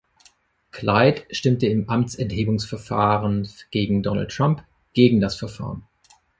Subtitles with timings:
[0.71, 5.83] Clyde stimmte im Amtsenthebungsverfahren gegen Donald Trump gegen das Verfahren.